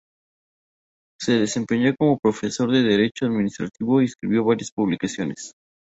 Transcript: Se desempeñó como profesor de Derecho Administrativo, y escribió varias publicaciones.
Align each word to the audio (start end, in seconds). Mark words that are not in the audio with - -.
Se 1.19 1.33
desempeñó 1.33 1.93
como 1.95 2.17
profesor 2.17 2.71
de 2.71 2.81
Derecho 2.81 3.27
Administrativo, 3.27 4.01
y 4.01 4.05
escribió 4.05 4.43
varias 4.43 4.71
publicaciones. 4.71 5.53